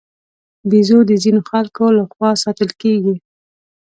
[0.69, 3.15] بیزو د ځینو خلکو له خوا ساتل کېږي.